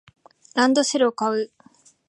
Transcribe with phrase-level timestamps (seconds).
[0.55, 1.51] ランドセルを買う